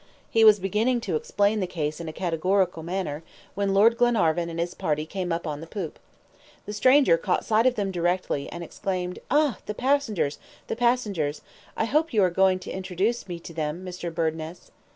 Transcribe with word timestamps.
He 0.31 0.43
was 0.43 0.57
beginning 0.57 0.99
to 1.01 1.15
explain 1.15 1.59
the 1.59 1.67
case 1.67 1.99
in 1.99 2.09
a 2.09 2.11
categorical 2.11 2.81
manner, 2.81 3.21
when 3.53 3.71
Lord 3.71 3.97
Glenarvan 3.99 4.49
and 4.49 4.59
his 4.59 4.73
party 4.73 5.05
came 5.05 5.31
up 5.31 5.45
on 5.45 5.61
the 5.61 5.67
poop. 5.67 5.99
The 6.65 6.73
stranger 6.73 7.19
caught 7.19 7.45
sight 7.45 7.67
of 7.67 7.75
them 7.75 7.91
directly, 7.91 8.49
and 8.51 8.63
exclaimed: 8.63 9.19
"Ah! 9.29 9.59
the 9.67 9.75
passengers, 9.75 10.39
the 10.65 10.75
passengers! 10.75 11.43
I 11.77 11.85
hope 11.85 12.13
you 12.13 12.23
are 12.23 12.31
going 12.31 12.57
to 12.61 12.71
introduce 12.71 13.27
me 13.27 13.39
to 13.41 13.53
them, 13.53 13.85
Mr. 13.85 14.11
Burdness!" 14.11 14.71